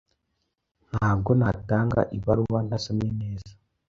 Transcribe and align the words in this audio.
Ntabwo 0.89 1.29
natanga 1.39 2.01
ibaruwa 2.17 2.59
ntasomye 2.67 3.09
neza. 3.21 3.51